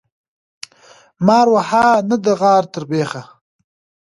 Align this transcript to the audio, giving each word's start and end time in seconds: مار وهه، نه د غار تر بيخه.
مار 1.25 1.47
وهه، 1.53 1.87
نه 2.09 2.15
د 2.23 2.27
غار 2.39 2.63
تر 2.73 2.83
بيخه. 2.89 3.21